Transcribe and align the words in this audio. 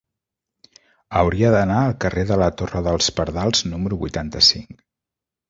Hauria 1.19 1.51
d'anar 1.55 1.77
al 1.89 1.93
carrer 2.05 2.23
de 2.31 2.39
la 2.43 2.47
Torre 2.63 2.83
dels 2.89 3.11
Pardals 3.21 3.63
número 3.75 4.01
vuitanta-cinc. 4.07 4.83